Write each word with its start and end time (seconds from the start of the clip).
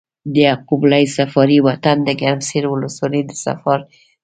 د 0.33 0.35
يعقوب 0.47 0.81
ليث 0.91 1.09
صفاري 1.17 1.59
وطن 1.67 1.97
د 2.03 2.09
ګرمسېر 2.21 2.63
ولسوالي 2.67 3.21
د 3.25 3.31
صفار 3.43 3.79
سيمه 3.83 4.09
ده۔ 4.09 4.09